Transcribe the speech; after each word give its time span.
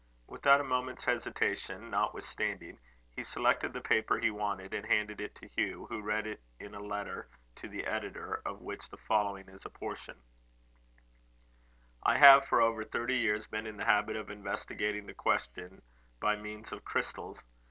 Without 0.25 0.59
a 0.59 0.63
moment's 0.63 1.05
hesitation, 1.05 1.91
notwithstanding, 1.91 2.79
he 3.15 3.23
selected 3.23 3.71
the 3.71 3.81
paper 3.81 4.17
he 4.17 4.31
wanted, 4.31 4.73
and 4.73 4.83
handed 4.83 5.21
it 5.21 5.35
to 5.35 5.47
Hugh, 5.49 5.85
who 5.91 6.01
read 6.01 6.25
in 6.25 6.39
it 6.59 6.73
a 6.73 6.79
letter 6.79 7.29
to 7.57 7.67
the 7.69 7.85
editor, 7.85 8.41
of 8.43 8.61
which 8.61 8.89
the 8.89 8.97
following 8.97 9.47
is 9.47 9.63
a 9.63 9.69
portion: 9.69 10.19
"I 12.01 12.17
have 12.17 12.47
for 12.47 12.61
over 12.63 12.83
thirty 12.83 13.17
years 13.17 13.45
been 13.45 13.67
in 13.67 13.77
the 13.77 13.85
habit 13.85 14.15
of 14.15 14.31
investigating 14.31 15.05
the 15.05 15.13
question 15.13 15.83
by 16.19 16.35
means 16.35 16.71
of 16.71 16.83
crystals. 16.83 17.37